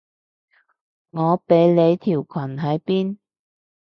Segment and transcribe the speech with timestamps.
[1.11, 3.19] 我畀你條裙喺邊？